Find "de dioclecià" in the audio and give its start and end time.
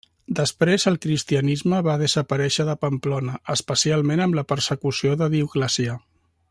5.23-6.01